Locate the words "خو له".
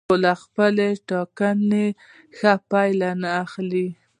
0.07-0.33